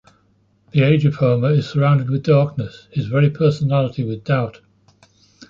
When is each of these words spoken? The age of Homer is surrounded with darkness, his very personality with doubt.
The 0.71 0.81
age 0.81 1.05
of 1.05 1.13
Homer 1.17 1.51
is 1.51 1.69
surrounded 1.69 2.09
with 2.09 2.23
darkness, 2.23 2.87
his 2.91 3.05
very 3.05 3.29
personality 3.29 4.03
with 4.03 4.23
doubt. 4.23 4.59